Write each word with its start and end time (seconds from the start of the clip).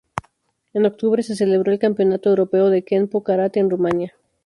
En 0.73 0.87
octubre 0.87 1.21
se 1.21 1.35
celebró 1.35 1.71
el 1.71 1.77
Campeonato 1.77 2.31
Europeo 2.31 2.71
de 2.71 2.83
Kenpo 2.83 3.21
Karate 3.21 3.59
en 3.59 3.69
Rumania. 3.69 4.15